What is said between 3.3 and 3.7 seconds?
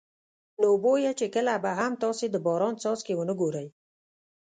ګورئ.